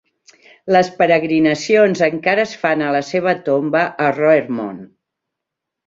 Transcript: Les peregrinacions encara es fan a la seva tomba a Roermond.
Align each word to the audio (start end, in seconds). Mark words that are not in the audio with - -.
Les 0.75 0.87
peregrinacions 1.01 2.03
encara 2.09 2.47
es 2.47 2.57
fan 2.65 2.83
a 2.87 2.91
la 2.99 3.05
seva 3.13 3.37
tomba 3.51 3.87
a 4.09 4.13
Roermond. 4.21 4.93